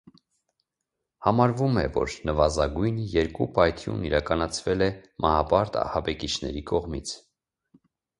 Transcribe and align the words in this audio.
Համարվում 1.25 1.75
է, 1.81 1.83
որ 1.97 2.15
նվազագույնը 2.29 3.03
երկու 3.15 3.47
պայթյունն 3.57 4.07
իրականացվել 4.09 4.85
է 4.87 4.87
մահապարտ 5.27 5.79
ահաբեկիչների 5.83 6.65
կողմից։ 6.73 7.13